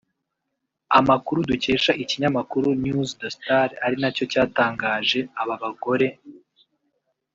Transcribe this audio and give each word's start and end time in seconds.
Amakuru 0.99 1.39
dukesha 1.49 1.91
ikinyamakuru 2.03 2.67
news 2.81 3.09
de 3.19 3.27
star 3.35 3.69
ari 3.85 3.95
nacyo 4.01 4.23
cyatangaje 4.31 5.19
aba 5.41 5.55
bagore 5.61 6.07